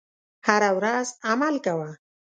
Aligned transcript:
هره 0.47 0.69
ورځ 0.77 1.07
عمل 1.29 1.55
کوه. 1.65 1.89